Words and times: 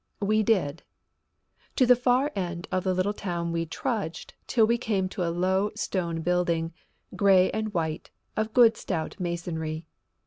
We 0.23 0.41
did. 0.41 0.81
To 1.75 1.85
the 1.85 1.95
far 1.95 2.31
end 2.35 2.67
of 2.71 2.83
the 2.83 2.93
little 2.95 3.13
town 3.13 3.51
we 3.51 3.67
trudged 3.67 4.33
till 4.47 4.65
we 4.65 4.79
came 4.79 5.07
to 5.09 5.23
a 5.23 5.29
low 5.29 5.69
stone 5.75 6.21
building, 6.21 6.73
gray 7.15 7.51
and 7.51 7.71
white, 7.71 8.09
of 8.35 8.51
good 8.51 8.75
stout 8.77 9.19
masonry. 9.19 9.85